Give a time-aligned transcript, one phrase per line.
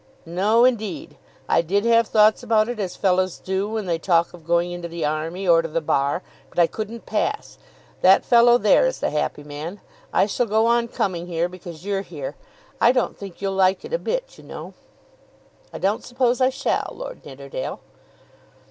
[0.25, 1.15] "No, indeed.
[1.47, 4.87] I did have thoughts about it as fellows do when they talk of going into
[4.87, 7.59] the army or to the bar; but I couldn't pass.
[8.01, 9.79] That fellow there is the happy man.
[10.11, 12.35] I shall go on coming here, because you're here.
[12.81, 14.73] I don't think you'll like it a bit, you know."
[15.71, 17.79] "I don't suppose I shall, Lord Nidderdale."